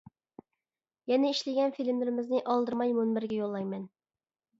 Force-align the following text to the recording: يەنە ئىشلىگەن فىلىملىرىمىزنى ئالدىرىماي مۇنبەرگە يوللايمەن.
يەنە 1.11 1.29
ئىشلىگەن 1.33 1.75
فىلىملىرىمىزنى 1.75 2.39
ئالدىرىماي 2.55 2.95
مۇنبەرگە 3.01 3.39
يوللايمەن. 3.41 3.85